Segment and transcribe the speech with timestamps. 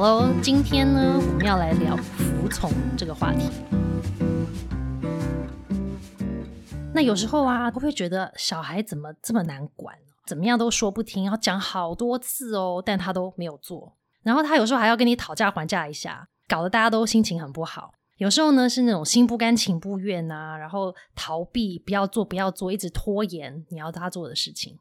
[0.00, 3.50] 好喽，今天呢，我们要来聊服从这个话题。
[6.94, 9.94] 那有时候啊，会不会觉得小孩怎么这么难管？
[10.26, 13.94] 怎么样都说不听，要讲好多次哦，但他都没有做。
[14.22, 17.92] 然后他有时候还要跟你讨价还价一下，搞得大家都心情很不好。
[18.16, 24.78] 有时候呢是那种心不甘情不愿呐，然后逃避，不要做，不要做，一直拖延你要他做的事情。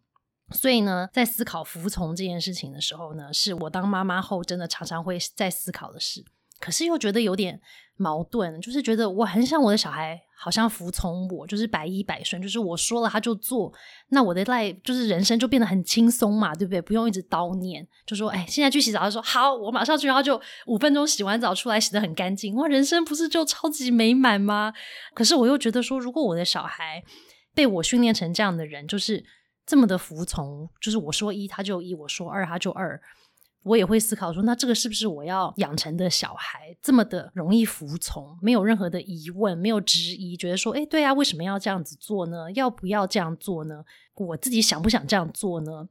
[0.51, 6.23] 所以呢，在思考服从这件事情的时候呢，是我当妈妈后真的常常会在思考的事。
[6.59, 7.57] 可是又觉得有点
[7.95, 13.71] 矛盾，就是觉得我很想我的小孩好像服从我，就是百依百顺，就是我说了他就做，
[14.09, 16.81] 那我的赖就是人生就变得很轻松嘛，对不对？
[16.81, 24.73] 不用一直叨念，就说哎，现在去洗澡，他说好，我马上去，然后就五分钟洗完澡出来，洗得很干净，哇，人生不是就超级美满吗？
[25.13, 27.01] 可是我又觉得说，如果我的小孩
[27.55, 29.23] 被我训练成这样的人，就是
[29.69, 32.99] 这么的服从，就是我说一他就一，我说二他就二。
[33.61, 42.51] 我也会思考说，那这个是不是我要养成的小孩这么的容易服从，没有任何的疑问，没有质疑，觉得说，哎，对啊，为什么要这样子做呢？
[42.53, 43.83] 要不要这样做呢？
[44.15, 45.87] 我自己想不想这样做呢？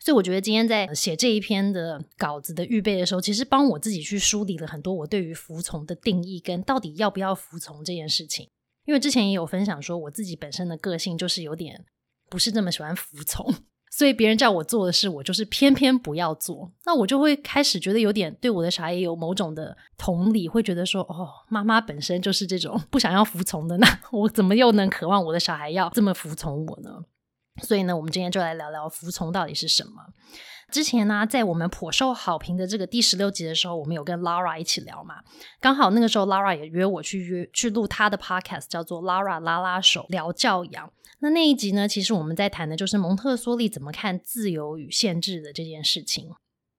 [0.00, 8.50] 所以我觉得今天在写这一篇的稿子的预备的时候，其实帮我自己去梳理了很多我对于服从的定义，跟到底要不要服从这件事情。
[8.84, 11.84] 因为之前也有分享说，我自己本身的个性就是有点
[12.32, 13.54] 不是那么喜欢服从。
[13.92, 16.72] 所以别人叫我做的事，我就是偏偏不要做。
[16.86, 27.04] 那我就会开始觉得有点对我的小孩也有某种的同理，会觉得说：哦，妈妈本身就是这种不想要服从的，那我怎么又能渴望我的小孩要这么服从我呢？
[27.60, 29.90] 所以呢，我们今天就来聊聊服从到底是什么。
[30.70, 35.16] 之前呢，在我们颇受好评的这个第十六集的时候，我们有跟 Laura 一起聊嘛。
[35.60, 40.90] 刚好那个时候，Laura 也约我去约去录他的 Podcast，叫做 “Laura 拉拉手聊教养。
[41.18, 41.86] 那那一集呢？
[41.86, 46.30] 其实我们在谈的就是蒙特梭利怎么看自由与限制的这件事情。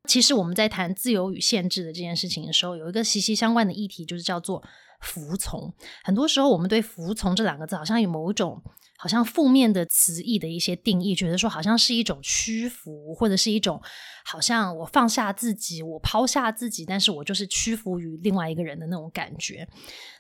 [0.08, 4.62] 其实我们在谈自由与限制的这件事情的时候，有一个息息相关的议题，就是叫做
[5.00, 5.74] 服从。
[6.04, 8.62] 很多时候，我们对“服从”这两个字，好像有某种
[8.98, 13.82] 好像负面的词义的一些定义，觉得说好像是一种屈服，或者是一种
[14.26, 19.68] 好像我放下自己，我抛下自己，但是我就是屈服于另外一个人的那种感觉。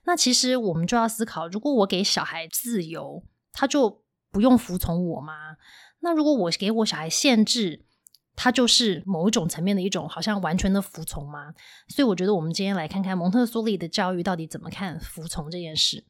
[0.06, 3.22] 那其实我们就要思考，如果我给小孩自由，
[3.52, 5.58] 他就不用服从我吗？
[6.00, 7.86] 那如果我给我小孩限制，
[8.36, 11.54] 他就是某一种层面的一种好像完全的服从吗？
[11.88, 16.04] 所以我觉得我们今天来看看蒙特梭利的教育到底怎么看服从这件事。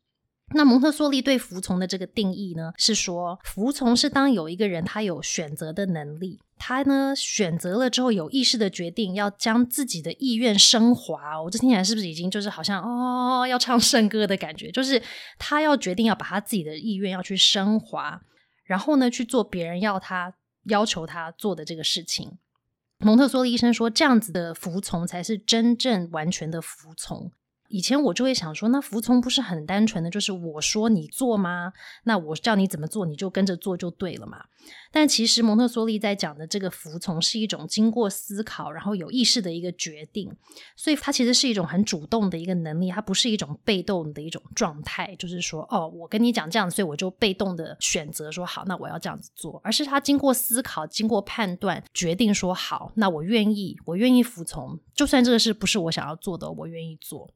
[0.56, 11.42] 那蒙特梭利对服从的这个定义呢，是说服从是当有一个人他有选择的能力，他呢选择了之后有意识的决定要将自己的意愿升华。
[11.42, 14.70] 我这听起来是不是已经就是好像哦要唱圣歌的感觉？
[14.70, 15.02] 就是
[15.40, 18.22] 他要决定要把他自己的意愿要去升华，
[18.66, 20.34] 然后呢去做别人要他
[20.66, 22.38] 要求他做的这个事情。
[23.00, 27.31] 蒙特梭利医生说，这样子的服从才是真正完全的服从。
[27.74, 31.74] 以前我就会想说，那服从不是很单纯的，就是我说你做吗？
[32.04, 34.46] 那我叫你怎么做，你就跟着做就对了嘛。
[34.92, 40.32] 但其实蒙特梭利在讲的这个服从是一种经过思考，然后有意识的一个决定，
[40.76, 45.16] 所以它其实是一种很主动的一个能力，它不是一种被动的一种状态。
[45.18, 57.34] 就是说，哦，我跟你讲这样，所以我就被动的选择说好，那我要这样子做，而是他经过思考、经过判断，决定说好，那我愿意，我愿意服从，就算这个事不是我想要做的，我愿意做。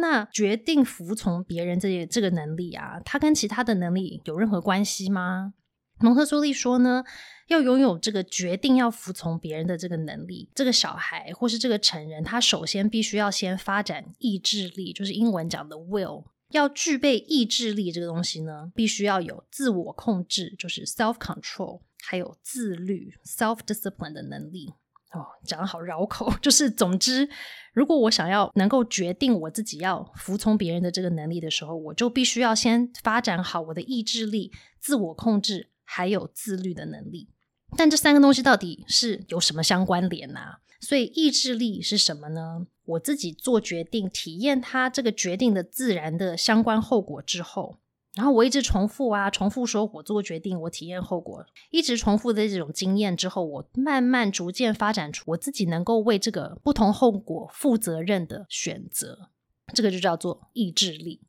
[0.00, 5.54] 那决定服从别人这这个能力啊，它跟其他的能力有任何关系吗？
[6.00, 7.02] 蒙特梭利说呢，
[7.48, 24.74] 要拥有这个决定要服从别人的这个能力，这个小孩或是这个成人，他首先必须要先发展意志力，就是英文讲的 will，要具备意志力这个东西呢，必须要有自我控制，就是 self control，还有自律 self discipline 的能力。
[25.12, 27.28] 哦，讲的好绕口， 就是总之，
[27.72, 37.28] 如果我想要能够决定我自己要服从别人的这个能力的时候，我就必须要先发展好我的意志力、自我控制还有自律的能力。
[37.76, 40.40] 但这三个东西到底是有什么相关联呢？
[40.80, 42.66] 所以意志力是什么呢？
[42.84, 47.78] 我自己做决定，体验它这个决定的自然的相关后果之后。
[48.18, 59.30] 然后我一直重复啊，重复说，我做决定，我体验后果，一直重复的这种经验之后，我慢慢逐渐发展出我自己能够为这个不同后果负责任的选择，
[59.72, 61.20] 这个就叫做意志力。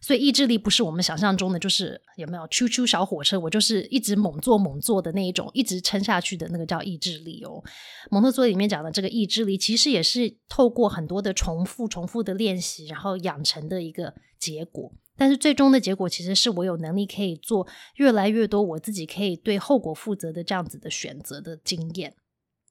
[0.00, 7.60] 所以意志力不是我们想象中的，就是有没有啾啾小火车，我就是一直猛做猛做的那一种，一直撑下去的那个叫意志力哦。
[8.08, 14.92] 蒙特梭利里面讲的这个意志力，其实也是透过很多的重复、重复的练习，然后养成的一个结果。
[15.16, 17.66] 但是最终的结果，其实是我有能力可以做
[17.96, 22.14] 越来越多我自己可以对后果负责的这样子的选择的经验。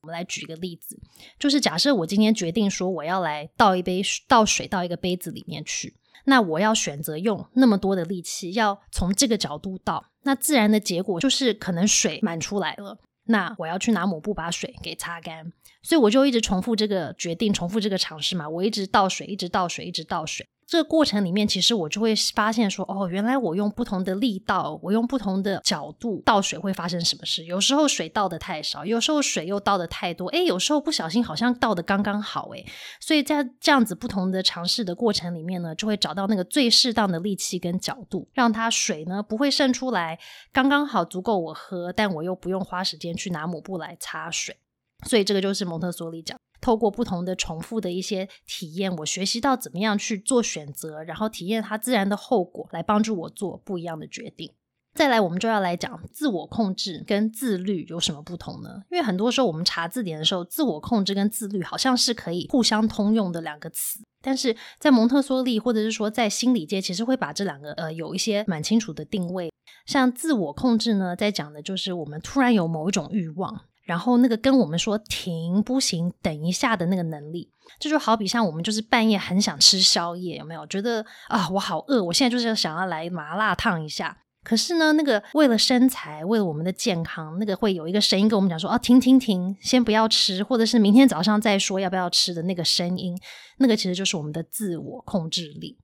[0.02, 1.00] 我们来举一个例子，
[1.40, 5.96] 就是假设我今天决定说我要来倒一杯倒水到一个杯子里面去，
[6.26, 13.00] 那我要选择用那么多的力气，要从这个角度倒，那自然的结果就是可能水满出来了。
[13.28, 15.52] 那我要去拿抹布把水给擦干，
[15.82, 18.48] 所以我就一直重复这个决定，重复这个尝试嘛。
[18.48, 20.48] 我一直倒水，一直倒水，一直倒水。
[20.68, 27.46] 这个过程里面，其实我就会发现说，哦，原来我用不同的力道，我用不同的角度倒水会发生什么事。
[27.46, 32.66] 有时候水倒的太少，有时候水又倒的太多，诶，有时候不小心好像倒的刚刚好，诶。
[33.00, 40.18] 所以在这样子不同的尝试的过程里面呢，就会找到那个最适当的力气跟角度，让它水呢不会渗出来，
[40.52, 44.58] 刚刚好足够我喝，但我又不用花时间去拿抹布来擦水。
[45.06, 46.40] 所以这个就是蒙特梭利讲。
[46.66, 54.52] 透过不同的重复的一些体验，我学习到怎么样去做选择，然后体验它自然的后果，来帮助我做不一样的决定。
[54.96, 58.82] 再来，我们就要来讲自我控制跟自律有什么不同呢？
[58.90, 69.52] 因为很多时候我们查字典的时候，自我控制跟自律好像是可以互相通用的两个词，但是在蒙特梭利或者是说在心理界，其实会把这两个呃有一些蛮清楚的定位。
[69.86, 73.66] 像自我控制呢，在讲的就是我们突然有某一种欲望。
[73.86, 80.66] 然后那个跟我们说停不行，等一下的那个能力，这就好比像我们就是半夜很想吃宵夜，有没有？
[80.68, 84.18] 觉得啊，我好饿，我现在就是想要来麻辣烫一下。
[84.44, 93.18] 可是呢，那个为了身材，为了我们的健康，那个会有一个声音跟我们讲说：“啊，停停停，先不要吃，或者是明天早上再说要不要吃的那个声音。”
[93.58, 95.80] 那个其实就是我们的自我控制力。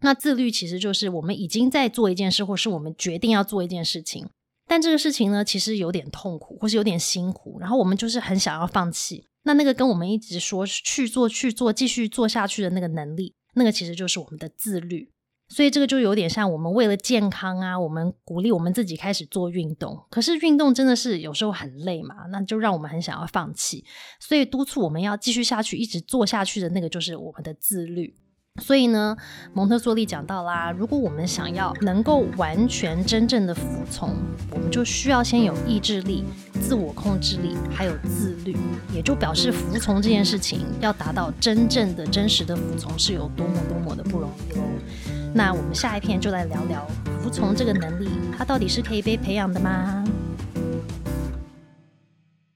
[0.00, 4.30] 那自律其实就是我们已经在做一件事，或是我们决定要做一件事情。
[4.70, 9.26] 但这个事情呢，其实有点痛苦，或是有点辛苦，然后我们就是很想要放弃。
[9.42, 15.10] 那那个跟我们一直说去做、去做、继续做下去的那个能力，那个其实就是我们的自律。
[15.48, 20.00] 所以这个就有点像我们为了健康啊，我们鼓励我们自己开始做运动。
[20.08, 23.84] 可是运动真的是有时候很累嘛，那就让我们很想要放弃。
[24.20, 28.14] 所以督促我们要继续下去、一直做下去的那个，就是我们的自律。
[28.60, 29.16] 所以呢，
[29.52, 34.14] 蒙特梭利讲到啦，如果我们想要能够完全真正的服从，
[34.52, 36.24] 我们就需要先有意志力、
[36.60, 38.56] 自我控制力，还有自律。
[38.92, 44.62] 也就表示服从这件事情，要达到真正的真实的服从，是有多么多么的不容易喽。
[45.32, 46.86] 那我们下一篇就来聊聊
[47.22, 50.04] 服从这个能力，它到底是可以被培养的吗？